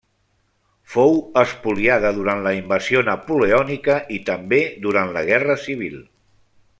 [0.93, 6.01] Fou espoliada durant la invasió napoleònica i també durant la Guerra Civil.